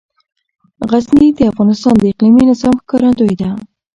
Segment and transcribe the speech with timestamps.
[0.89, 3.49] غزني د افغانستان د اقلیمي نظام ښکارندوی ده.